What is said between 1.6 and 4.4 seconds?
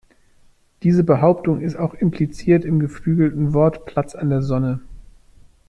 ist auch impliziert im geflügelten Wort Platz an